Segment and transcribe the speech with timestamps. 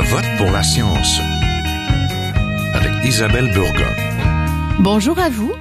[0.00, 1.20] Vote pour la science
[2.72, 3.92] avec Isabelle Burgon.
[4.78, 5.52] Bonjour à vous.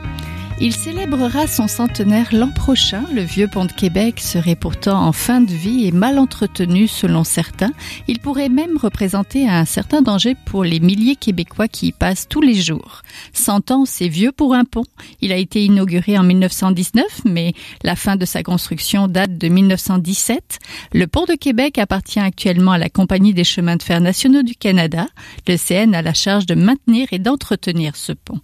[0.60, 3.04] Il célébrera son centenaire l'an prochain.
[3.14, 7.24] Le vieux pont de Québec serait pourtant en fin de vie et mal entretenu selon
[7.24, 7.72] certains.
[8.08, 12.42] Il pourrait même représenter un certain danger pour les milliers Québécois qui y passent tous
[12.42, 13.04] les jours.
[13.34, 14.86] Cent ans, c'est vieux pour un pont.
[15.22, 20.58] Il a été inauguré en 1919, mais la fin de sa construction date de 1917.
[20.92, 24.56] Le pont de Québec appartient actuellement à la Compagnie des chemins de fer nationaux du
[24.56, 25.06] Canada.
[25.48, 28.42] Le CN a la charge de maintenir et d'entretenir ce pont.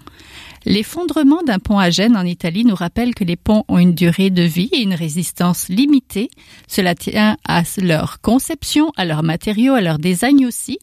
[0.65, 4.29] L'effondrement d'un pont à Gênes en Italie nous rappelle que les ponts ont une durée
[4.29, 6.29] de vie et une résistance limitée.
[6.67, 10.79] Cela tient à leur conception, à leurs matériaux, à leur design aussi,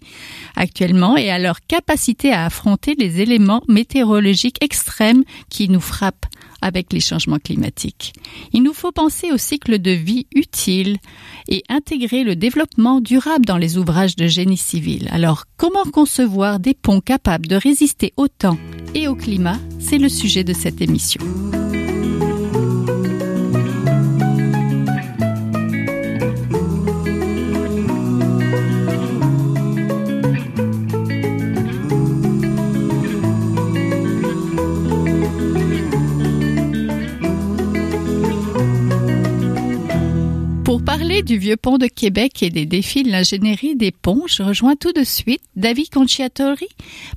[0.55, 6.27] actuellement, et à leur capacité à affronter les éléments météorologiques extrêmes qui nous frappent
[6.63, 8.13] avec les changements climatiques.
[8.53, 10.97] Il nous faut penser au cycle de vie utile
[11.49, 15.09] et intégrer le développement durable dans les ouvrages de génie civil.
[15.11, 18.59] Alors, comment concevoir des ponts capables de résister au temps
[18.95, 19.59] et au climat?
[19.79, 21.21] C'est le sujet de cette émission.
[40.81, 44.43] Pour parler du vieux pont de Québec et des défis de l'ingénierie des ponts, je
[44.43, 46.69] rejoins tout de suite David Conciatori,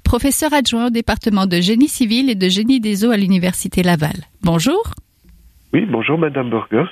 [0.03, 4.15] professeur adjoint au département de génie civil et de génie des eaux à l'Université Laval.
[4.43, 4.83] Bonjour.
[5.71, 6.83] Oui, bonjour Madame Burger.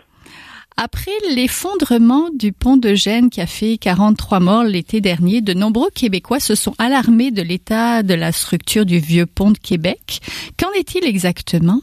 [0.78, 5.90] Après l'effondrement du pont de Gênes qui a fait 43 morts l'été dernier, de nombreux
[5.94, 10.22] Québécois se sont alarmés de l'état de la structure du vieux pont de Québec.
[10.58, 11.82] Qu'en est-il exactement?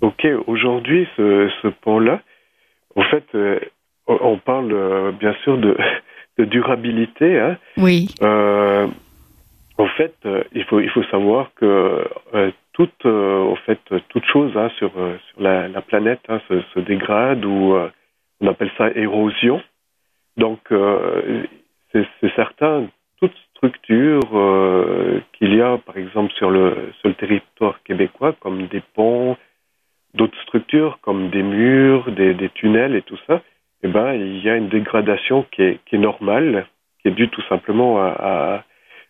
[0.00, 2.22] Ok, aujourd'hui, ce, ce pont-là,
[2.96, 3.60] en fait, euh,
[4.06, 5.76] on parle euh, bien sûr de,
[6.38, 7.38] de durabilité.
[7.38, 7.58] Hein.
[7.76, 8.08] Oui.
[9.76, 12.04] En fait, euh, il faut il faut savoir que
[12.72, 17.44] toute en fait toute chose hein, sur sur la, la planète hein, se, se, dégrade
[17.44, 17.76] ou
[18.40, 19.60] on appelle ça érosion.
[20.36, 20.60] Donc
[21.92, 22.86] c'est certain
[23.20, 24.20] toute structure
[25.32, 29.36] qu'il y a par exemple sur le sur le territoire québécois comme des ponts,
[30.14, 33.42] d'autres structures comme des murs, des, des, tunnels et tout ça,
[33.82, 36.66] eh ben, il y a une dégradation qui est, qui est normale,
[37.00, 38.64] qui est due tout simplement à, à,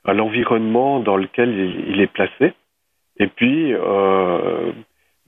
[0.04, 1.50] à l'environnement dans lequel
[1.88, 2.54] il, est placé.
[3.18, 4.72] Et puis, euh,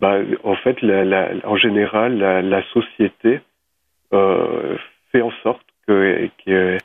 [0.01, 3.41] ben, en fait, la, la, en général, la, la société
[4.13, 4.77] euh,
[5.13, 6.79] fait en sorte que, que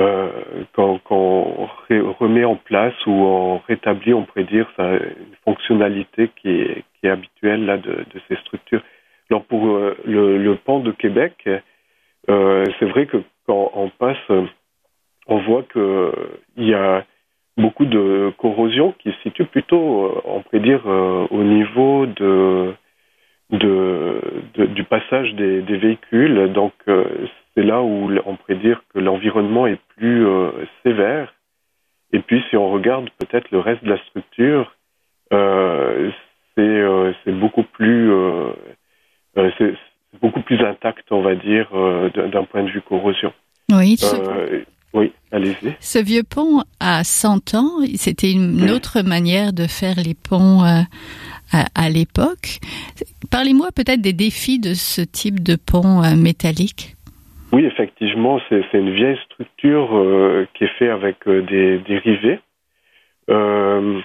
[0.00, 0.30] euh,
[0.72, 6.48] quand, quand, on remet en place ou on rétablit, on pourrait dire, une fonctionnalité qui
[6.48, 8.82] est, habituelle là, de, ces structures.
[9.30, 11.48] Alors pour euh, le, pont de Québec,
[12.30, 14.30] euh, c'est vrai que quand on passe,
[15.26, 16.12] on voit que
[16.56, 17.04] il y a
[17.56, 22.72] beaucoup de corrosion qui se situe plutôt, on pourrait dire, au niveau de,
[23.50, 26.52] du passage des, des véhicules.
[26.52, 26.72] Donc
[27.54, 30.50] c'est là où on pourrait dire que l'environnement est plus euh,
[30.82, 31.34] sévère.
[32.12, 34.72] Et puis, si on regarde peut-être le reste de la structure,
[35.32, 36.10] euh,
[36.54, 38.10] c'est euh, beaucoup plus
[39.58, 39.74] c'est
[40.20, 41.70] beaucoup plus intact, on va dire,
[42.14, 43.32] d'un point de vue corrosion.
[43.70, 43.96] Oui.
[44.92, 45.74] oui, allez-y.
[45.80, 47.70] Ce vieux pont a 100 ans.
[47.96, 50.84] C'était une autre manière de faire les ponts à,
[51.74, 52.58] à l'époque.
[53.30, 56.94] Parlez-moi peut-être des défis de ce type de pont métallique.
[57.52, 62.40] Oui, effectivement, c'est une vieille structure euh, qui est faite avec euh, des, des, rivets.
[63.28, 64.00] Euh,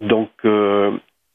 [0.00, 0.92] donc, euh,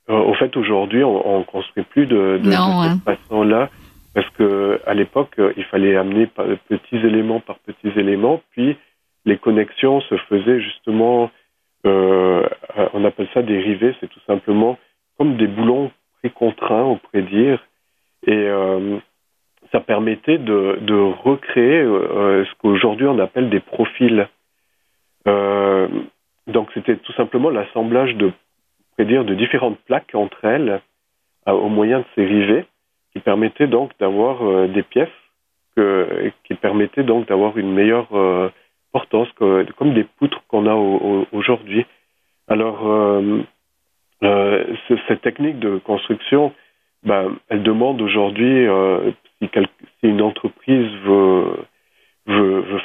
[0.07, 3.17] au fait, aujourd'hui, on ne construit plus de, de, non, de cette hein.
[3.27, 3.69] façon-là
[4.13, 8.77] parce que à l'époque, il fallait amener par, petits éléments par petits éléments, puis
[9.25, 11.29] les connexions se faisaient justement,
[11.83, 14.77] on appelle ça des rivets, c'est tout simplement
[15.17, 17.59] comme des boulons précontraints, on pourrait dire,
[18.25, 18.47] et
[19.75, 24.29] ça permettait de, recréer euh, ce qu'aujourd'hui on appelle des profils.
[25.27, 25.89] Euh,
[26.47, 28.31] donc c'était tout simplement l'assemblage de,
[29.33, 30.81] différentes plaques entre elles
[31.49, 32.65] euh, au moyen de ces rivets
[33.11, 35.09] qui permettaient donc d'avoir euh, des pièces
[36.45, 38.49] qui permettaient donc d'avoir une meilleure euh,
[38.93, 40.73] portance, comme des poutres qu'on a
[41.33, 41.85] aujourd'hui.
[42.47, 42.79] Alors
[44.21, 46.53] cette technique de construction,
[47.03, 48.65] ben, elle demande aujourd'hui
[49.41, 51.65] si, si une entreprise veut,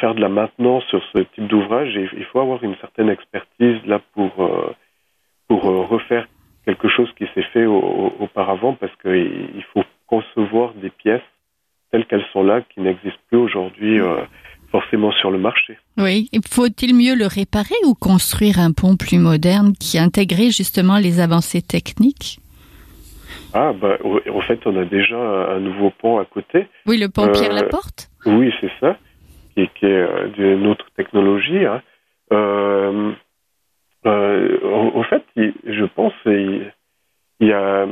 [0.01, 4.01] faire de la maintenance sur ce type d'ouvrage, il faut avoir une certaine expertise là
[4.15, 4.75] pour, euh,
[5.51, 6.27] euh, refaire
[6.65, 11.23] quelque chose qui s'est fait au, auparavant parce qu'il faut concevoir des pièces
[11.91, 14.23] telles qu'elles sont là, qui n'existent plus aujourd'hui euh,
[14.71, 15.79] forcément sur le marché.
[15.99, 16.29] Oui.
[16.49, 21.63] Faut-il mieux le réparer ou construire un pont plus moderne qui intégrait justement les avancées
[21.63, 22.40] techniques?
[23.53, 26.69] Ah, bah, en fait, on a déjà un nouveau pont à côté.
[26.87, 28.09] Oui, le pont Pierre Laporte?
[28.27, 28.97] Oui, c'est ça,
[29.55, 31.67] qui, qui est d'une autre technologie.
[31.67, 31.83] Hein.
[32.33, 33.13] Euh,
[34.07, 36.73] euh, fait, je pense il,
[37.41, 37.87] il y a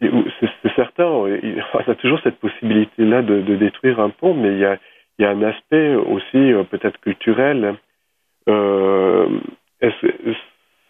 [0.00, 1.04] c'est certain,
[1.42, 4.78] il, on a toujours cette possibilité-là de, de, détruire un pont, mais il y a,
[5.18, 7.76] il y a un aspect aussi euh, peut-être culturel.
[8.48, 9.28] Euh,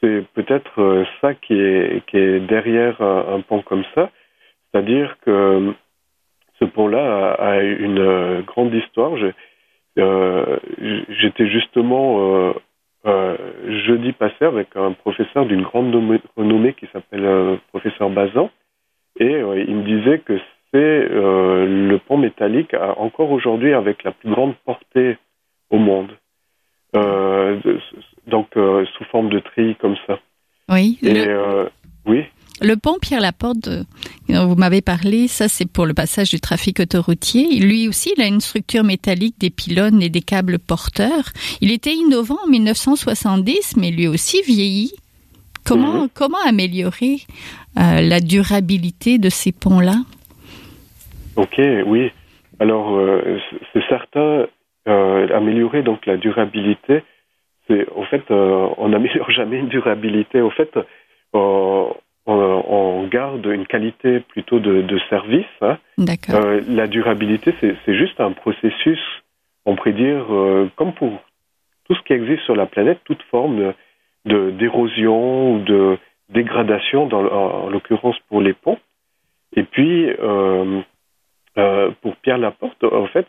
[0.01, 4.11] c'est peut-être euh, ça qui est, derrière un, un pont comme ça,
[4.73, 5.73] c'est-à-dire que
[6.59, 9.17] ce pont-là a, une grande histoire.
[9.97, 12.55] J'étais justement
[13.07, 13.35] euh,
[13.87, 15.91] jeudi passé avec un professeur d'une grande
[16.37, 18.51] renommée qui s'appelle euh, professeur Bazan
[19.19, 20.39] et euh, il me disait que
[20.71, 25.19] c'est le pont métallique encore aujourd'hui avec la plus grande portée
[25.71, 26.13] au monde.
[26.95, 30.19] Donc sous forme de treillis comme ça.
[30.69, 30.99] Oui.
[31.03, 31.27] Et,
[32.07, 32.25] oui.
[32.63, 33.71] Le pont Pierre Laporte
[34.29, 37.59] dont vous m'avez parlé, ça c'est pour le passage du trafic autoroutier.
[37.59, 41.33] Lui aussi, il a une structure métallique des pylônes et des câbles porteurs.
[41.63, 44.93] Il était innovant en 1970, mais lui aussi vieilli.
[45.65, 46.09] Comment, mmh.
[46.15, 47.19] comment améliorer
[47.79, 49.97] euh, la durabilité de ces ponts-là?
[51.37, 52.11] Ok, oui.
[52.59, 53.39] Alors, euh,
[53.73, 54.47] c'est certain, euh,
[54.87, 57.03] améliorer donc la durabilité,
[57.71, 60.41] c'est au fait, euh, on n'améliore jamais une durabilité.
[60.41, 60.71] Au fait,
[61.33, 65.47] on garde une qualité plutôt de, de service.
[65.61, 65.79] Hein.
[66.31, 69.01] Euh, la durabilité, c'est juste un processus,
[69.65, 71.21] on pourrait dire, euh, comme pour
[71.85, 73.75] tout ce qui existe sur la planète, toute forme
[74.27, 75.99] de d'érosion ou de
[76.29, 78.79] dégradation, dans, en, en l'occurrence pour les ponts.
[79.57, 80.81] Et puis, euh,
[81.61, 83.27] euh pour Pierre Laporte, en fait,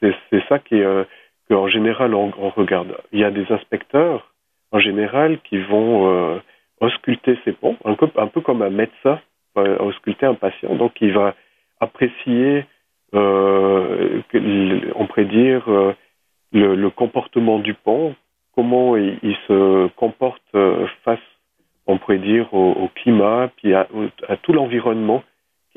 [0.00, 1.06] c'est ça qui est,
[1.48, 2.96] qu'en général on, regarde.
[3.12, 4.32] Il y a des inspecteurs,
[4.72, 6.40] en général, qui vont
[6.80, 7.94] ausculter ses ponts, un
[8.26, 9.20] peu, comme un médecin
[9.80, 10.74] ausculter un patient.
[10.74, 11.34] Donc, il va
[11.80, 12.64] apprécier,
[13.14, 14.20] euh,
[14.94, 15.94] on pourrait dire, euh,
[16.52, 18.14] le, le, comportement du pont,
[18.54, 21.18] comment il, se comporte euh, face,
[21.86, 23.86] on pourrait dire, au, climat, puis à
[24.42, 25.22] tout l'environnement,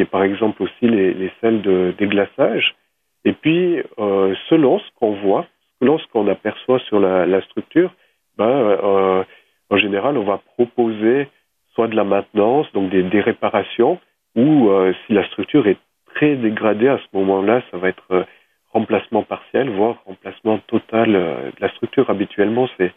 [0.01, 2.74] qui est par exemple aussi les, les de déglaçage.
[3.24, 5.45] Et puis, euh, selon ce qu'on voit,
[5.80, 7.94] selon ce qu'on aperçoit sur la, structure,
[8.38, 9.24] ben, euh,
[9.69, 11.27] en général, on va proposer
[11.75, 14.00] soit de la maintenance, donc des, réparations,
[14.36, 15.77] ou euh, si la structure est
[16.15, 18.24] très dégradée à ce moment-là, ça va être euh,
[18.74, 22.09] remplacement partiel, voire remplacement total euh, de la structure.
[22.09, 22.92] Habituellement, c'est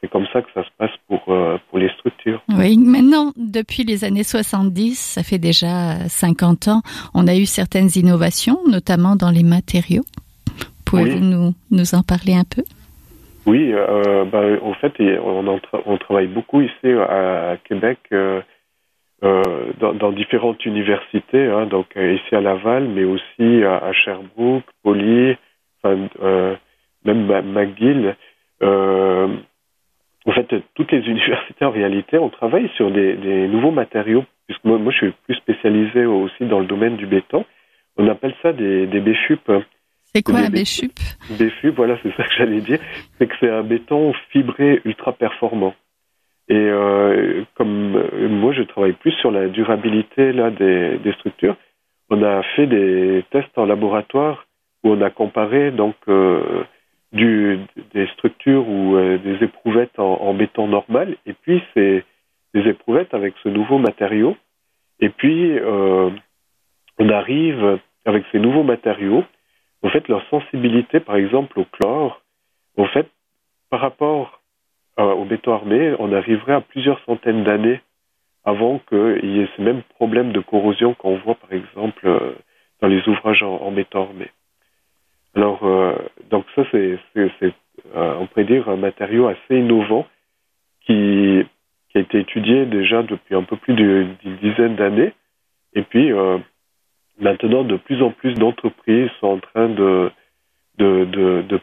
[0.00, 2.40] c'est comme ça que ça se passe pour, euh, pour les structures.
[2.48, 6.82] Oui, maintenant, depuis les années 70, ça fait déjà 50 ans,
[7.14, 10.04] on a eu certaines innovations, notamment dans les matériaux.
[10.84, 11.20] Pouvez-vous oui.
[11.20, 12.62] nous, nous en parler un peu?
[13.46, 18.42] Oui, euh, ben, en fait, on, on, travaille beaucoup ici à, Québec, euh,
[19.24, 23.92] euh, dans, dans, différentes universités, hein, donc euh, ici à Laval, mais aussi à, à
[23.92, 25.36] Sherbrooke, Poly,
[25.82, 26.54] enfin, euh,
[27.04, 28.16] même McGill.
[30.26, 34.64] En fait, toutes les universités, en réalité, on travaille sur des, des nouveaux matériaux, puisque
[34.64, 37.44] moi, moi, je suis plus spécialisé aussi dans le domaine du béton.
[37.96, 39.50] On appelle ça des, des béchupes.
[40.14, 40.92] C'est quoi un béchup
[41.38, 42.78] Béchup, voilà, c'est ça que j'allais dire.
[43.18, 45.74] C'est que c'est un béton fibré ultra performant.
[46.48, 51.56] Et euh, comme euh, moi, je travaille plus sur la durabilité là des, des, structures.
[52.08, 54.46] On a fait des tests en laboratoire
[54.82, 56.64] où on a comparé donc euh,
[57.12, 57.60] du,
[57.94, 62.04] des structures ou euh, des éprouvettes en, en, béton normal et puis c'est
[62.54, 64.36] des éprouvettes avec ce nouveau matériau.
[65.00, 66.10] Et puis euh,
[66.98, 69.24] on arrive avec ces nouveaux matériaux
[69.82, 72.20] en fait, leur sensibilité, par exemple, au chlore,
[72.76, 73.08] en fait,
[73.70, 74.40] par rapport
[74.98, 77.80] euh, au béton armé, on arriverait à plusieurs centaines d'années
[78.44, 82.36] avant qu'il y ait ces mêmes problèmes de corrosion qu'on voit, par exemple,
[82.80, 84.30] dans les ouvrages en béton armé.
[85.38, 85.94] Alors, euh,
[86.30, 87.28] donc ça, c'est, euh,
[87.94, 90.04] on pourrait dire, un matériau assez innovant
[90.84, 91.44] qui,
[91.88, 95.12] qui, a été étudié déjà depuis un peu plus d'une dizaine d'années.
[95.74, 96.38] Et puis, euh,
[97.20, 100.10] maintenant, de plus en plus d'entreprises sont en train de,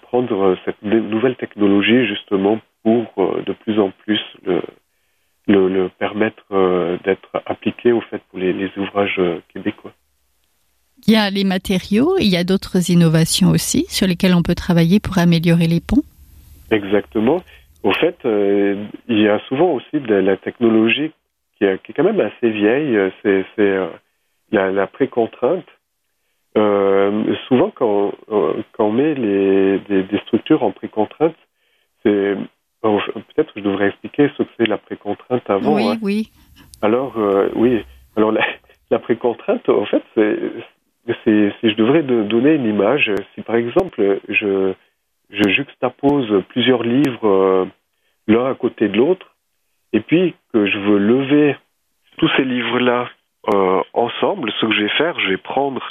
[0.03, 3.03] prendre cette nouvelle technologie justement pour
[3.46, 6.46] de plus en plus le, le, permettre
[7.03, 9.91] d'être appliqué au fait pour les, ouvrages québécois.
[11.07, 14.55] Il y a les matériaux, il y a d'autres innovations aussi sur lesquelles on peut
[14.55, 16.03] travailler pour améliorer les ponts.
[16.71, 17.43] Exactement.
[17.83, 21.12] Au fait, euh, il y a souvent aussi de la technologie
[21.57, 22.97] qui est, qui est quand même assez vieille.
[23.21, 23.45] C'est
[24.51, 25.67] la, la précontrainte.
[26.57, 28.13] Euh, souvent, quand,
[28.71, 31.35] quand on met les, des, des, structures en précontrainte,
[32.01, 32.35] c'est
[32.81, 35.75] peut-être que je devrais expliquer ce que c'est la précontrainte avant.
[35.75, 35.97] Oui, hein.
[36.01, 36.31] oui.
[36.81, 37.15] Alors,
[37.55, 37.83] oui.
[38.15, 38.43] Alors, la,
[38.89, 40.39] la précontrainte, en fait, c'est
[41.24, 44.74] si je devrais donner une image, si par exemple je,
[45.29, 47.67] je juxtapose plusieurs livres
[48.27, 49.35] l'un à côté de l'autre,
[49.93, 51.55] et puis que je veux lever
[52.17, 53.09] tous ces livres-là
[53.53, 55.81] euh, ensemble, ce que je vais faire, je vais prendre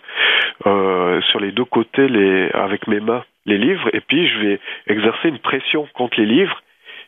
[0.66, 4.61] euh, sur les deux côtés les, avec mes mains les livres, et puis je vais
[4.87, 6.62] exercer une pression contre les livres,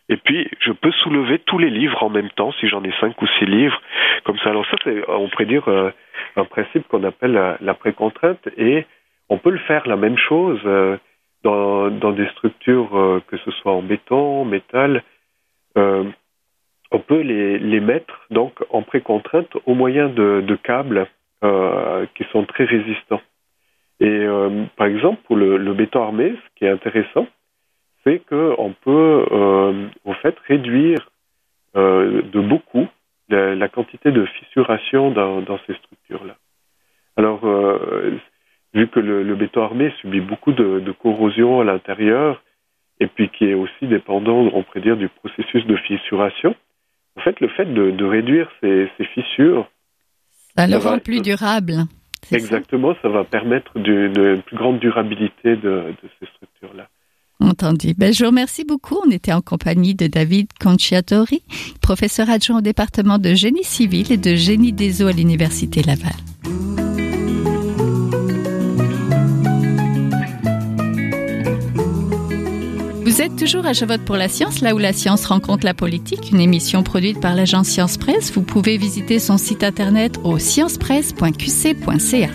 [0.09, 3.21] et puis je peux soulever tous les livres en même temps, si j'en ai cinq
[3.21, 3.81] ou six livres,
[4.25, 4.51] comme ça.
[4.51, 5.91] Alors ça, c'est, on pourrait dire, euh,
[6.37, 8.87] un principe qu'on appelle la, la précontrainte, et
[9.29, 10.97] on peut le faire la même chose euh,
[11.43, 15.03] dans, dans des structures, euh, que ce soit en béton, métal,
[15.77, 16.05] euh,
[16.93, 21.07] on peut les, les, mettre donc en précontrainte au moyen de, de câbles
[21.45, 23.21] euh, qui sont très résistants.
[24.01, 27.27] Et euh, par exemple, pour le, le, béton armé, ce qui est intéressant,
[28.07, 29.27] c'est qu'on peut
[30.05, 31.11] en fait réduire
[31.75, 32.87] de beaucoup
[33.29, 36.37] la, la, quantité de fissuration dans, dans ces structures-là.
[37.17, 37.41] Alors,
[38.73, 42.43] vu que le, le, béton armé subit beaucoup de, de corrosion à l'intérieur,
[43.01, 46.55] et puis qui est aussi dépendant, on pourrait dire, du processus de fissuration.
[47.17, 49.69] En fait, le fait de, de réduire ces, ces, fissures,
[50.57, 51.85] ça le rend plus durable.
[52.33, 56.89] Exactement, ça, ça, va permettre d'une plus grande durabilité de, de ces structures-là.
[57.41, 57.95] Entendu.
[57.97, 58.97] Ben, je vous remercie beaucoup.
[59.07, 61.43] On était en compagnie de David Conciatori,
[61.83, 66.15] professeur adjoint au département de génie civil et de génie des eaux à l'Université Laval.
[73.05, 76.33] Vous êtes toujours à Je pour la science, là où la science rencontre la politique,
[76.33, 78.33] une émission produite par l'agence Science Presse.
[78.33, 82.29] Vous pouvez visiter son site internet au sciencepresse.qc.ca.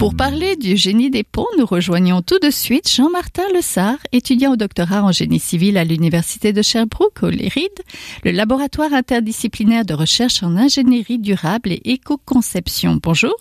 [0.00, 4.56] Pour parler du génie des ponts, nous rejoignons tout de suite Jean-Martin Lessard, étudiant au
[4.56, 7.76] doctorat en génie civil à l'Université de Sherbrooke, au LERID,
[8.24, 12.96] le laboratoire interdisciplinaire de recherche en ingénierie durable et éco-conception.
[13.02, 13.36] Bonjour.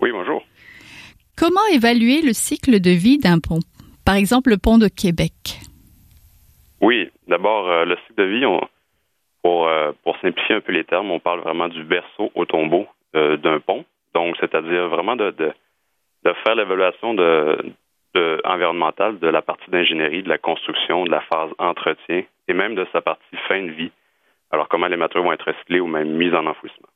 [0.00, 0.42] Oui, bonjour.
[1.38, 3.60] Comment évaluer le cycle de vie d'un pont?
[4.04, 5.60] Par exemple, le pont de Québec.
[6.80, 8.60] Oui, d'abord, euh, le cycle de vie, on,
[9.40, 12.86] pour, euh, pour simplifier un peu les termes, on parle vraiment du berceau au tombeau
[13.14, 13.84] euh, d'un pont.
[14.14, 15.52] Donc, c'est-à-dire vraiment de, de,
[16.26, 17.56] de faire l'évaluation de,
[18.14, 22.74] de, environnementale de la partie d'ingénierie, de la construction, de la phase entretien et même
[22.74, 23.92] de sa partie fin de vie.
[24.50, 26.88] Alors, comment les matériaux vont être recyclés ou même mis en enfouissement.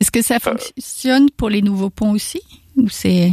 [0.00, 2.42] Est-ce que ça fonctionne pour les nouveaux ponts aussi
[2.76, 3.30] ou c'est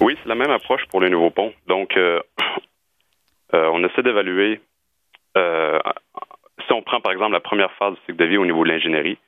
[0.00, 1.52] Oui, c'est la même approche pour les nouveaux ponts.
[1.66, 2.20] Donc, euh,
[3.54, 4.60] euh, on essaie d'évaluer.
[5.38, 5.78] Euh,
[6.66, 8.68] si on prend par exemple la première phase du cycle de vie au niveau de
[8.68, 9.18] l'ingénierie,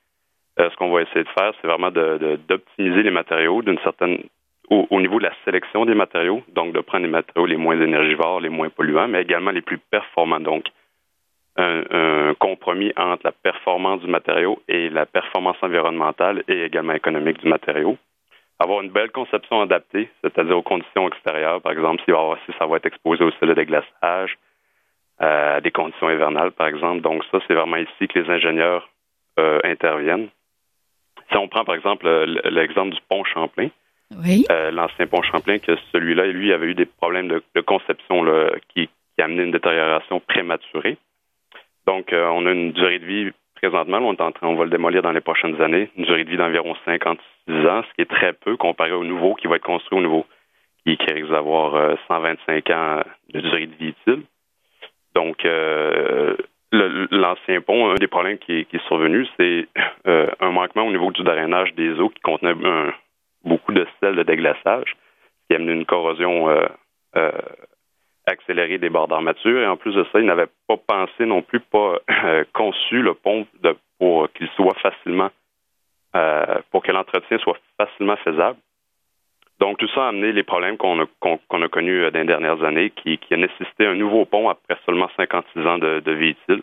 [0.60, 4.22] euh, ce qu'on va essayer de faire, c'est vraiment d'optimiser de, les matériaux d'une certaine
[4.71, 7.80] au, au, niveau de la sélection des matériaux, donc de prendre les matériaux les moins
[7.80, 10.40] énergivores, les moins polluants, mais également les plus performants.
[10.40, 10.64] Donc,
[11.56, 17.49] un, compromis entre la performance du matériau et la performance environnementale et également économique du
[17.49, 17.97] matériau.
[18.59, 22.87] Avoir une belle conception adaptée, c'est-à-dire aux conditions extérieures, par exemple, si, ça va être
[22.87, 24.37] exposé au soleil de glaçage,
[25.23, 27.00] euh, des conditions hivernales, par exemple.
[27.02, 28.88] Donc ça, c'est vraiment ici que les ingénieurs
[29.38, 30.28] euh, interviennent.
[31.30, 32.06] Si on prend, par exemple,
[32.44, 33.68] l'exemple du pont Champlain,
[34.50, 38.25] euh, l'ancien pont Champlain, que celui-là, lui, avait eu des problèmes de, conception
[38.68, 40.99] qui, qui amenaient une détérioration prématurée.
[41.87, 44.64] Donc, euh, on a une durée de vie présentement, on, est en train, on va
[44.64, 48.02] le démolir dans les prochaines années, une durée de vie d'environ 56 ans, ce qui
[48.02, 50.26] est très peu comparé au nouveau qui va être construit au nouveau,
[50.85, 53.02] qui, risque d'avoir euh, 125 ans
[53.33, 54.23] de durée de vie utile.
[55.14, 56.37] Donc, euh,
[56.73, 59.66] l'ancien pont, un des problèmes qui, est survenu, c'est
[60.06, 62.92] euh, un manquement au niveau du drainage des eaux qui contenait un,
[63.44, 64.96] beaucoup de sel de déglaçage,
[65.46, 66.66] qui a amené une corrosion euh,
[67.16, 67.32] euh,
[68.26, 69.60] accélérer des bords d'armature.
[69.60, 73.14] Et en plus de ça, ils n'avaient pas pensé non plus, pas euh, conçu le
[73.14, 73.46] pont
[73.98, 75.30] pour qu'il soit facilement,
[76.70, 78.58] pour que l'entretien soit facilement faisable.
[79.60, 82.62] Donc, tout ça a amené les problèmes qu'on a, qu'on, a connus dans les dernières
[82.64, 86.62] années, qui, qui, a nécessité un nouveau pont après seulement 56 ans de, de utile.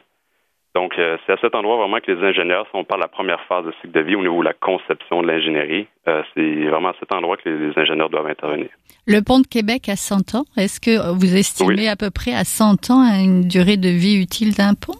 [0.73, 3.09] Donc, euh, c'est à cet endroit vraiment que les ingénieurs, si on parle de la
[3.09, 6.65] première phase de cycle de vie au niveau de la conception de l'ingénierie, euh, c'est
[6.67, 8.69] vraiment à cet endroit que les, les, ingénieurs doivent intervenir.
[9.05, 10.45] Le pont de Québec a 100 ans.
[10.55, 11.87] Est-ce que vous estimez oui.
[11.89, 14.97] à peu près à 100 ans une durée de vie utile d'un pont?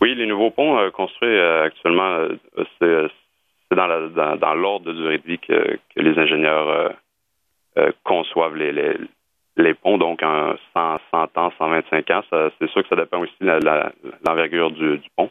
[0.00, 2.26] Oui, les nouveaux ponts euh, construits actuellement,
[2.80, 6.94] c'est dans, la, dans, dans l'ordre de durée de vie que, que les ingénieurs
[8.02, 8.96] conçoivent les, les
[9.62, 13.34] les ponts, donc en 100, 100 ans, 125 ans, c'est sûr que ça dépend aussi
[13.40, 13.46] de
[14.26, 15.30] l'envergure du, du, pont.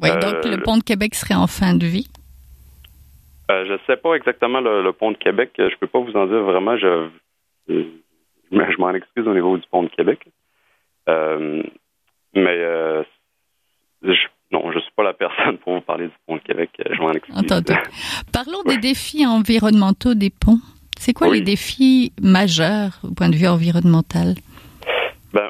[0.00, 2.08] Oui, euh, donc le pont de Québec serait en fin de vie?
[3.48, 5.50] je ne sais pas exactement le, pont de Québec.
[5.58, 6.76] Je ne peux pas vous en dire vraiment.
[6.76, 7.08] Je,
[7.68, 10.24] je, m'en excuse au niveau du pont de Québec.
[11.08, 13.04] mais
[14.02, 16.70] je, non, je ne suis pas la personne pour vous parler du pont de Québec.
[16.78, 17.34] Je m'en excuse.
[18.32, 20.58] Parlons des défis environnementaux des ponts.
[21.00, 24.34] C'est quoi les défis majeurs au point de vue environnemental?
[25.32, 25.48] Ben,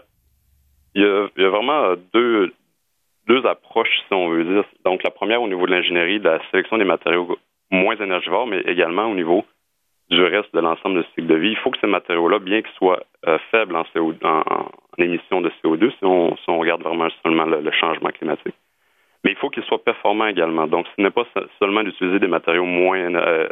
[0.95, 1.04] il y,
[1.45, 2.52] a, vraiment deux,
[3.26, 4.64] deux approches, si on veut dire.
[4.85, 7.37] Donc, la première au niveau de l'ingénierie, de la sélection des matériaux
[7.73, 9.45] moins énergivores, mais également au niveau
[10.09, 11.50] du reste de l'ensemble de cycle de vie.
[11.50, 14.45] Il faut que ces matériaux-là, bien qu'ils soient euh, faibles en, CO, en,
[14.99, 18.54] émissions de CO2, si on, si on regarde vraiment seulement le, changement climatique,
[19.25, 20.69] mais il faut qu'ils soient performants également.
[20.69, 21.26] Donc, ce n'est pas
[21.59, 23.49] seulement d'utiliser des matériaux moins euh,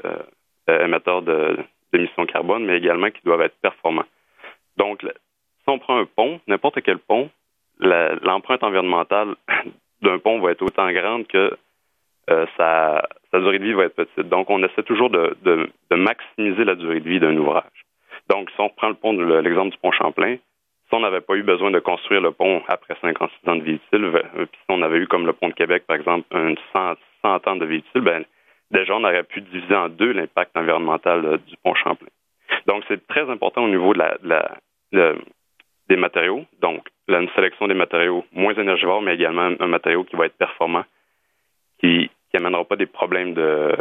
[0.71, 1.57] euh, émetteurs de,
[1.93, 4.07] d'émissions carbone, mais également qui doivent être performants.
[4.77, 7.31] Donc, si on prend un pont, n'importe quel pont,
[7.81, 9.35] l'empreinte environnementale
[10.03, 11.57] d'un pont va être autant grande que
[12.31, 13.03] euh, sa,
[13.33, 14.29] durée de vie va être petite.
[14.29, 15.37] Donc, on essaie toujours de,
[15.91, 17.65] maximiser la durée de vie d'un ouvrage.
[18.29, 21.71] Donc, si on prend le l'exemple du pont Champlain, si on n'avait pas eu besoin
[21.71, 24.99] de construire le pont après 56 ans de vie utile, euh, puis si on avait
[24.99, 28.03] eu comme le pont de Québec, par exemple, un 100, 100 ans de vie utile,
[28.03, 28.25] ben,
[28.71, 32.09] déjà, on aurait pu diviser en deux l'impact environnemental euh, du pont Champlain.
[32.67, 35.17] Donc, c'est très important au niveau de la,
[35.89, 36.45] des matériaux.
[36.61, 40.85] Donc, une sélection des matériaux moins énergivores, mais également un matériau qui va être performant,
[41.81, 43.77] qui n'amènera pas des problèmes de,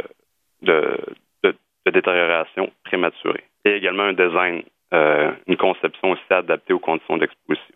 [0.61, 0.97] de,
[1.85, 3.43] détérioration prématurée.
[3.63, 4.63] Et également un design,
[4.93, 7.75] euh, une conception aussi adaptée aux conditions d'exposition.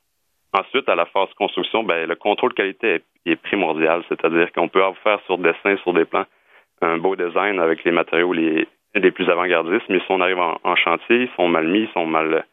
[0.54, 5.20] Ensuite, à la phase construction, ben, le contrôle qualité est, primordial, c'est-à-dire qu'on peut faire
[5.26, 6.26] sur dessin, sur des plans,
[6.82, 10.76] un beau design avec les matériaux les, les plus avant-gardistes, mais si on arrive en,
[10.76, 12.46] chantier, ils sont mal mis, ils sont mal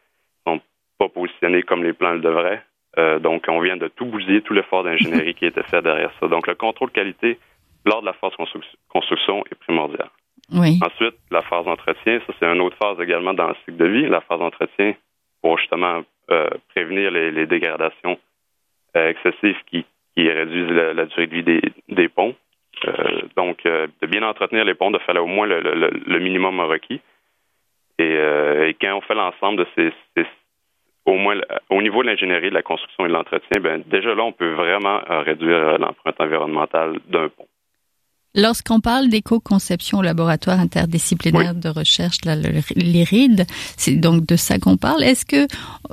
[0.47, 0.61] sont
[0.99, 2.63] pas positionnés comme les plans le devraient.
[2.99, 6.29] Euh, donc, on vient de tout bousiller, tout l'effort d'ingénierie qui était fait derrière ça.
[6.29, 7.39] Donc, le contrôle qualité
[7.85, 8.33] lors de la phase
[8.89, 10.09] construction est primordial.
[10.53, 10.79] Oui.
[10.83, 14.09] Ensuite, la phase d'entretien, ça c'est une autre phase également dans le cycle de vie.
[14.09, 14.95] La phase d'entretien
[15.43, 18.19] pour justement euh, prévenir les, dégradations
[18.97, 19.85] euh, excessives qui,
[20.17, 22.35] qui réduisent la, durée de vie des, des ponts.
[22.87, 27.01] Euh, donc, euh, de bien entretenir les ponts, de faire au moins le, minimum requis.
[28.01, 30.25] Euh, et, quand on fait l'ensemble de ces,
[31.05, 31.37] au moins
[31.71, 34.53] au niveau de l'ingénierie, de la construction et de l'entretien, ben déjà là, on peut
[34.53, 37.47] vraiment réduire l'empreinte environnementale d'un pont.
[38.35, 42.19] Lorsqu'on parle d'éco-conception au laboratoire interdisciplinaire de recherche,
[42.77, 45.03] l'IRID, c'est donc de ça qu'on parle.
[45.03, 45.47] Est-ce que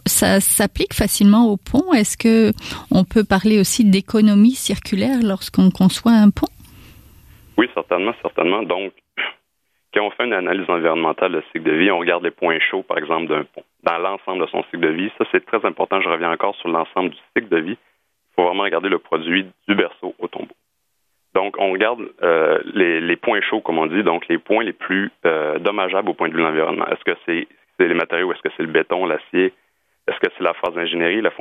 [0.06, 1.94] ça s'applique facilement au pont?
[1.94, 2.52] Est-ce que
[2.92, 6.48] on peut parler aussi d'économie circulaire lorsqu'on conçoit un pont?
[7.58, 8.64] Oui, certainement, certainement.
[8.64, 8.94] Donc,
[9.94, 12.84] quand on fait une analyse environnementale de cycle de vie, on regarde les points chauds,
[12.84, 15.12] par exemple, d'un pont, dans l'ensemble de son cycle de vie.
[15.18, 16.02] Ça, c'est très important.
[16.02, 17.78] Je reviens encore sur l'ensemble du cycle de vie.
[17.78, 20.56] Il faut vraiment regarder le produit du berceau au tombeau.
[21.34, 25.12] Donc, on regarde euh, les, points chauds, comme on dit, donc les points les plus
[25.26, 26.88] euh, dommageables au point de vue de l'environnement.
[26.88, 27.48] Est-ce que c'est
[27.80, 29.54] les matériaux, est-ce que c'est le béton, l'acier,
[30.08, 31.32] est-ce que c'est la phase d'ingénierie, la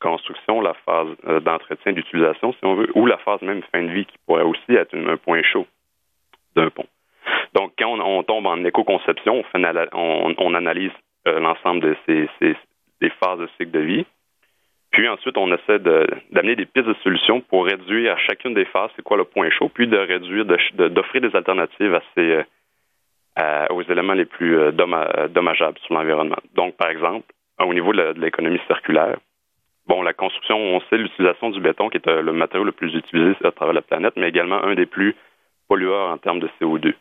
[0.00, 3.90] construction, la phase euh, d'entretien, d'utilisation, si on veut, ou la phase même fin de
[3.90, 5.66] vie qui pourrait aussi être un point chaud
[6.56, 6.86] d'un pont?
[7.54, 10.90] Donc, quand on, tombe en éco-conception, on, analyse
[11.28, 12.28] euh, l'ensemble de ces,
[13.00, 14.06] des phases de cycle de vie.
[14.90, 18.90] Puis ensuite, on essaie d'amener des pistes de solutions pour réduire à chacune des phases
[18.96, 22.42] c'est quoi le point chaud, puis de réduire, d'offrir des alternatives à ces,
[23.38, 26.40] euh, aux éléments les plus dommageables sur l'environnement.
[26.56, 27.26] Donc, par exemple,
[27.66, 29.18] au niveau de l'économie circulaire.
[29.86, 32.94] Bon, la construction, on sait l'utilisation du béton qui est euh, le matériau le plus
[32.94, 35.16] utilisé à travers la planète, mais également un des plus
[35.68, 36.94] pollueurs en termes de CO2.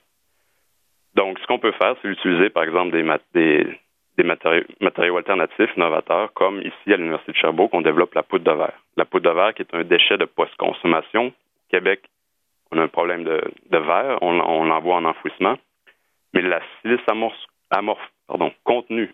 [1.15, 3.03] Donc, ce qu'on peut faire, c'est utiliser, par exemple, des,
[4.23, 8.79] matériaux, alternatifs, novateurs, comme ici à l'Université de Sherbrooke, on développe la poudre de verre.
[8.95, 11.27] La poudre de verre qui est un déchet de post-consommation.
[11.27, 12.01] Au Québec,
[12.71, 13.41] on a un problème de,
[13.71, 15.57] verre, on, on l'envoie en enfouissement,
[16.33, 19.13] mais la silice amorphe pardon, contenue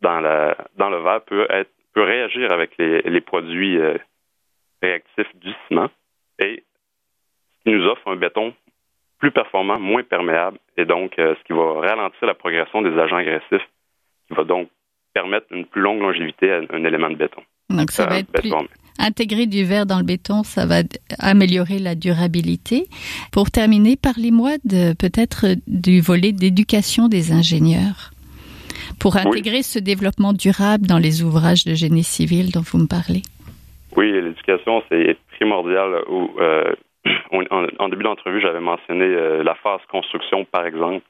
[0.00, 3.96] dans, la, dans le verre peut, être, peut réagir avec les, les produits euh,
[4.82, 5.90] réactifs du ciment
[6.38, 6.62] et
[7.58, 8.54] ce qui nous offre un béton
[9.18, 13.16] plus performant, moins perméable et donc euh, ce qui va ralentir la progression des agents
[13.16, 13.68] agressifs
[14.28, 14.68] qui va donc
[15.14, 17.42] permettre une plus longue longévité à un élément de béton.
[17.70, 18.52] Donc ça va être plus
[18.98, 20.82] intégrer du verre dans le béton, ça va
[21.18, 22.86] améliorer la durabilité.
[23.32, 28.12] Pour terminer, parlez-moi de peut-être du volet d'éducation des ingénieurs
[29.00, 33.22] pour intégrer ce développement durable dans les ouvrages de génie civil dont vous me parlez?
[33.96, 36.02] Oui, l'éducation, c'est primordial.
[36.38, 36.74] Euh,
[37.78, 41.04] en, début d'entrevue, j'avais mentionné euh, la phase construction, par exemple.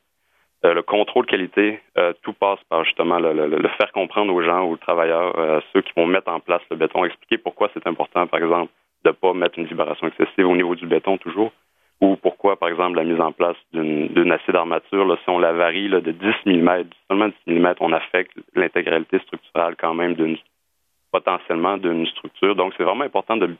[0.64, 1.80] Euh, le contrôle qualité,
[2.22, 6.30] tout passe par justement le, faire comprendre aux gens, aux travailleurs, ceux qui vont mettre
[6.30, 8.72] en place le béton, expliquer pourquoi c'est important, par exemple,
[9.04, 11.52] de ne pas mettre une vibration excessive au niveau du béton toujours,
[12.00, 15.88] ou pourquoi, par exemple, la mise en place d'une acier d'armature, si on la varie
[15.88, 20.36] de 10 mm, seulement 10 mm, on affecte l'intégralité structurelle quand même d'une
[21.10, 22.54] potentiellement d'une structure.
[22.54, 23.56] Donc, c'est vraiment important de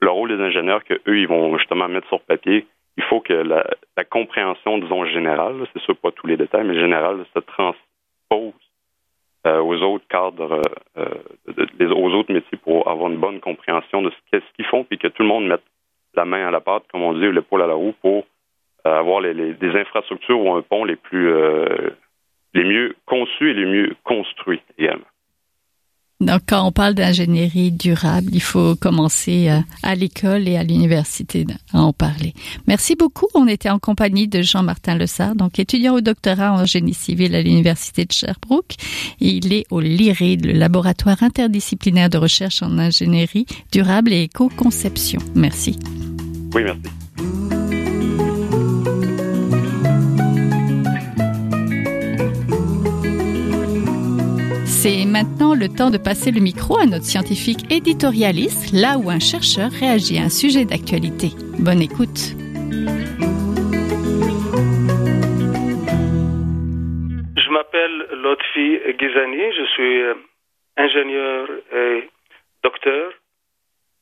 [0.00, 2.66] le rôle des ingénieurs que eux, ils vont justement mettre sur papier.
[2.96, 3.64] Il faut que la,
[4.04, 8.54] compréhension, disons, générale, c'est sûr pas tous les détails, mais générale, se transpose
[9.46, 10.62] euh, aux autres cadres,
[10.96, 15.08] euh, aux autres métiers pour avoir une bonne compréhension de ce qu'ils font, puis que
[15.08, 15.62] tout le monde mette
[16.14, 18.26] la main à la pâte, comme on dit, ou l'épaule à la roue, pour
[18.86, 21.32] euh, avoir les, des infrastructures ou un pont les plus
[22.54, 25.06] les mieux conçus et les mieux construits également.
[26.20, 31.46] Donc, quand on parle d'ingénierie durable, il faut commencer euh, à l'école et à l'université
[31.72, 32.34] à en parler.
[32.66, 33.28] Merci beaucoup.
[33.34, 37.42] On était en compagnie de Jean-Martin Lessard, donc étudiant au doctorat en génie civil à
[37.42, 38.74] l'université de Sherbrooke.
[39.20, 45.20] il est au LIRID, le laboratoire interdisciplinaire de recherche en ingénierie durable et éco-conception.
[45.36, 45.78] Merci.
[46.52, 47.57] Oui, merci.
[54.88, 59.20] C'est maintenant le temps de passer le micro à notre scientifique éditorialiste, là où un
[59.20, 61.28] chercheur réagit à un sujet d'actualité.
[61.60, 62.32] Bonne écoute.
[67.36, 70.14] Je m'appelle Lotfi Gizani, je suis euh,
[70.78, 72.08] ingénieur et
[72.64, 73.12] docteur.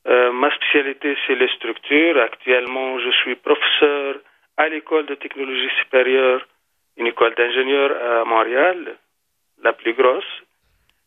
[0.07, 2.16] Euh, ma spécialité, c'est les structures.
[2.22, 4.22] Actuellement, je suis professeur
[4.57, 6.46] à l'école de technologie supérieure,
[6.96, 8.94] une école d'ingénieurs à Montréal,
[9.64, 10.45] la plus grosse.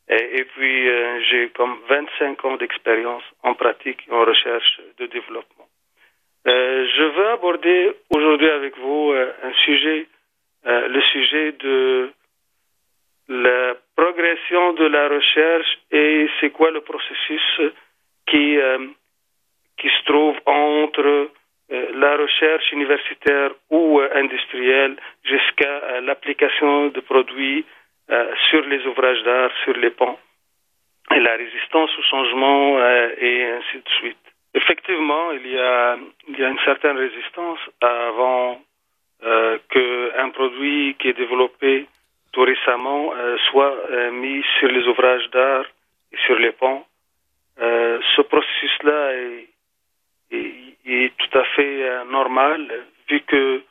[0.10, 5.68] Et, puis, euh, j'ai comme 25 ans d'expérience en pratique en recherche de développement.
[6.48, 10.08] Euh, je veux aborder aujourd'hui avec vous euh, un sujet,
[10.66, 12.12] le sujet de
[13.28, 17.62] la progression de la recherche et c'est quoi le processus
[18.28, 18.58] qui,
[19.78, 21.30] qui se trouve entre
[21.70, 27.66] la recherche universitaire ou industrielle jusqu'à l'application de produits
[28.12, 30.18] euh, sur les ouvrages d'art, sur les ponts,
[31.12, 34.18] et la résistance au changement euh, et ainsi de suite.
[34.54, 38.62] Effectivement, il y a, une certaine résistance avant
[39.24, 41.88] euh, qu'un produit qui est développé
[42.32, 43.76] tout récemment euh, soit
[44.12, 45.66] mis sur les ouvrages d'art
[46.12, 46.84] et sur les ponts.
[47.60, 49.14] ce processus-là
[50.32, 52.68] est, tout à fait normal
[53.10, 53.62] vu que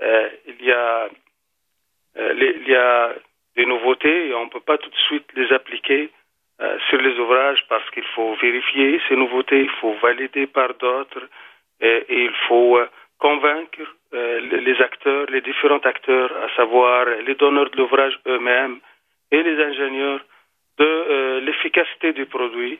[0.00, 1.08] il y a
[2.16, 3.14] il y a
[3.56, 6.10] des nouveautés et on ne peut pas tout de suite les appliquer
[6.60, 11.26] euh, sur les ouvrages parce qu'il faut vérifier ces nouveautés, il faut valider par d'autres
[11.80, 12.86] et, il faut euh,
[13.18, 13.80] convaincre
[14.14, 18.78] euh, les acteurs, les différents acteurs, à savoir les donneurs de l'ouvrage eux-mêmes
[19.30, 20.20] et les ingénieurs
[20.78, 22.78] de l'efficacité du produit.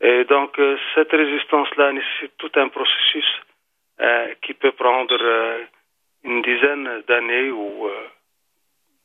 [0.00, 0.58] Et donc
[0.94, 3.30] cette résistance-là nécessite tout un processus
[4.42, 5.18] qui peut prendre
[6.24, 7.88] une dizaine d'années ou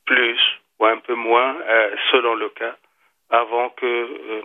[0.05, 0.39] plus
[0.79, 2.75] ou un peu moins euh, selon le cas,
[3.29, 4.41] avant que euh,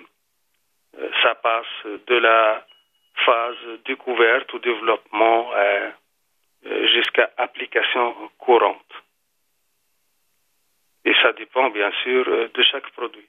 [0.98, 2.66] euh, ça passe de la
[3.24, 5.50] phase découverte ou développement
[6.62, 8.92] jusqu'à application courante.
[11.04, 13.28] Et ça dépend bien sûr de chaque produit.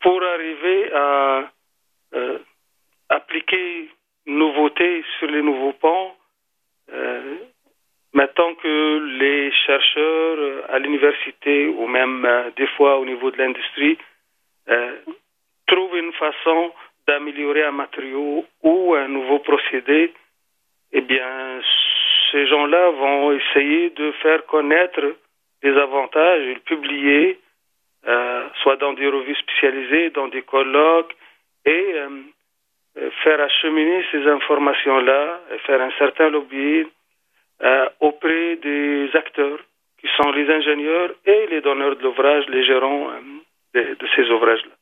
[0.00, 1.50] pour arriver à
[3.10, 3.90] appliquer
[4.26, 6.16] nouveauté sur les nouveaux ponts,
[8.18, 13.38] Maintenant que les chercheurs euh, à l'université ou même euh, des fois au niveau de
[13.38, 13.96] l'industrie
[14.68, 14.96] euh,
[15.68, 16.72] trouvent une façon
[17.06, 20.12] d'améliorer un matériau ou un nouveau procédé,
[20.90, 21.60] eh bien,
[22.32, 25.14] ces gens-là vont essayer de faire connaître
[25.62, 27.38] les avantages et publier,
[28.62, 31.14] soit dans des revues spécialisées, dans des colloques,
[31.64, 31.94] et
[33.22, 36.86] faire acheminer ces informations-là, et faire un certain lobbying
[37.60, 39.58] euh, auprès des acteurs
[40.00, 44.74] qui sont les ingénieurs et les donneurs de l'ouvrage, les gérants euh, de, ces ouvrages-là.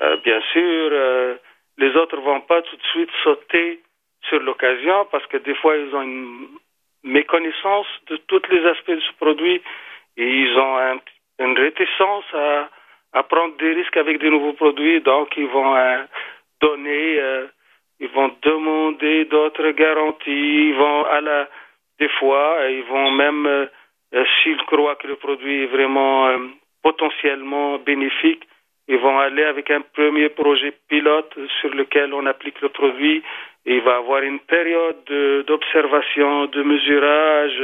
[0.00, 1.38] Euh, bien sûr,
[1.76, 3.80] les autres vont pas tout de suite sauter
[4.28, 6.48] sur l'occasion parce que des fois ils ont une
[7.04, 9.60] méconnaissance de tous les aspects de ce produit
[10.16, 11.00] et ils ont
[11.38, 15.76] une réticence à, prendre des risques avec des nouveaux produits, donc ils vont
[16.60, 17.20] donner
[18.00, 21.48] ils vont demander d'autres garanties, ils vont à la,
[21.98, 26.38] des fois, ils vont même, euh, s'ils croient que le produit est vraiment euh,
[26.82, 28.44] potentiellement bénéfique,
[28.88, 33.22] ils vont aller avec un premier projet pilote sur lequel on applique le produit
[33.66, 35.04] et il va avoir une période
[35.46, 37.62] d'observation, de, mesurage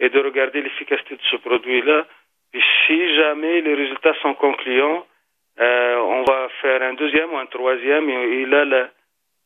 [0.00, 2.06] et de regarder l'efficacité de ce produit-là.
[2.54, 5.04] Et si jamais les résultats sont concluants,
[5.60, 8.88] euh, on va faire un deuxième ou un troisième et, là,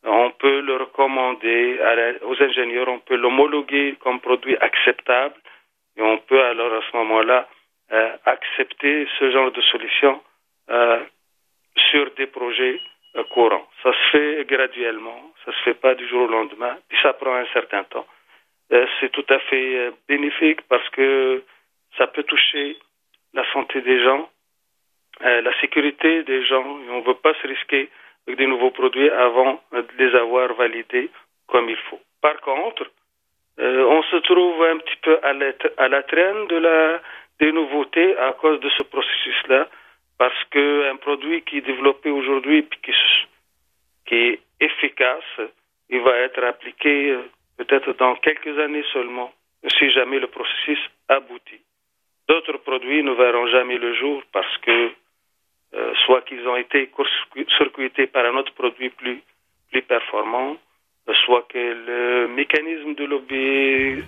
[0.03, 1.79] on peut le recommander
[2.21, 5.35] aux ingénieurs, on peut l'homologuer comme produit acceptable
[5.97, 7.47] et on peut alors à ce moment-là
[7.91, 10.21] euh, accepter ce genre de solution
[10.69, 11.03] euh,
[11.89, 12.79] sur des projets
[13.15, 13.67] euh, courants.
[13.83, 17.33] Ça se fait graduellement, ça se fait pas du jour au lendemain, puis ça prend
[17.33, 18.05] un certain temps.
[18.69, 21.43] c'est tout à fait bénéfique parce que
[21.97, 22.77] ça peut toucher
[23.33, 24.29] la santé des gens,
[25.21, 27.89] la sécurité des gens, et on ne veut pas se risquer
[28.35, 31.09] des nouveaux produits avant de les avoir validés
[31.47, 31.99] comme il faut.
[32.21, 32.89] Par contre,
[33.57, 37.01] on se trouve un petit peu à la, traîne de la
[37.39, 39.67] des nouveautés à cause de ce processus-là,
[40.17, 42.91] parce qu'un produit qui est développé aujourd'hui et qui,
[44.05, 45.39] qui est efficace,
[45.89, 47.21] il va être appliqué euh,
[47.57, 49.31] peut-être dans quelques années seulement,
[49.79, 51.61] si jamais le processus aboutit.
[52.27, 54.91] D'autres produits ne verront jamais le jour parce que
[55.75, 56.89] euh, soit qu'ils ont été
[57.57, 59.21] circuités par un autre produit plus,
[59.71, 60.57] plus performant,
[61.25, 64.03] soit que le mécanisme de, lobby,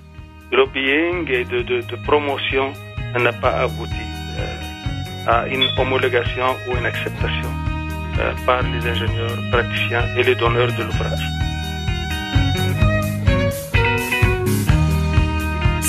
[0.51, 2.73] lobbying et de, de, de promotion
[3.19, 4.05] n'a pas abouti
[4.39, 7.51] euh, à une homologation ou une acceptation
[8.19, 11.50] euh, par les ingénieurs, praticiens et les donneurs de l'ouvrage.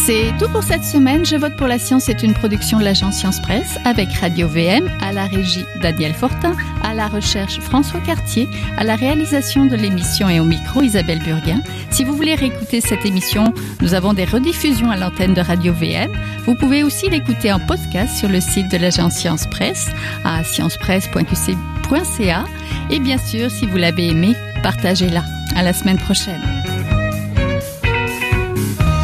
[0.05, 1.25] C'est tout pour cette semaine.
[1.25, 4.91] Je vote pour la science est une production de l'agence Science Presse avec Radio VM,
[5.01, 10.29] à la régie Daniel Fortin, à la recherche François Cartier, à la réalisation de l'émission
[10.29, 11.61] et au micro Isabelle Burguin.
[11.91, 16.11] Si vous voulez réécouter cette émission, nous avons des rediffusions à l'antenne de Radio VM.
[16.47, 19.89] Vous pouvez aussi l'écouter en podcast sur le site de l'agence Science Presse
[20.25, 22.45] à sciencepresse.qc.ca.
[22.91, 24.35] Et bien sûr, si vous l'avez aimé,
[24.65, 25.23] partagez-la.
[25.55, 26.62] À la semaine prochaine.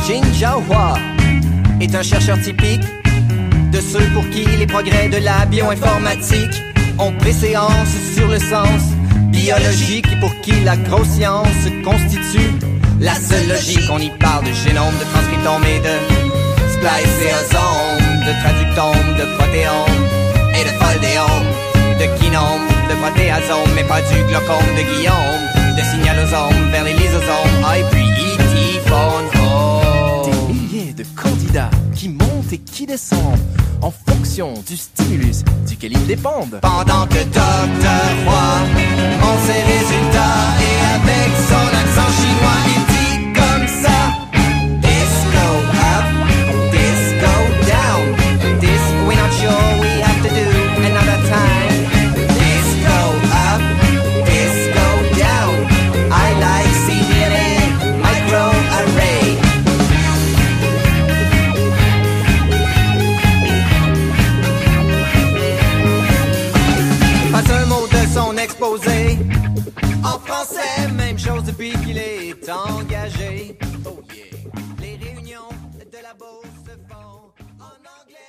[0.09, 0.95] Jin Jiahua
[1.83, 2.81] est un chercheur typique
[3.71, 6.63] de ceux pour qui les progrès de la bioinformatique
[6.99, 8.81] ont préséance sur le sens
[9.27, 12.55] biologique et pour qui la grosse science constitue
[12.99, 13.87] la seule logique.
[13.93, 15.95] On y parle de génome, de transcriptome et de
[16.73, 20.01] spliceosome, de traductome, de protéome
[20.59, 21.49] et de foldéome,
[22.01, 26.58] de kinome, de protéasome, mais pas du glaucome de Guillaume, de signalosome
[33.83, 36.59] en fonction du stimulus duquel ils dépendent.
[36.63, 38.61] Pendant que Docteur Roy
[39.23, 42.88] en ses résultats et avec son accent chinois, il